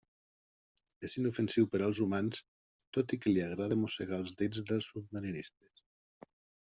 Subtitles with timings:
[1.09, 2.41] És inofensiu per als humans,
[2.97, 5.89] tot i que li agrada mossegar els dits dels submarinistes.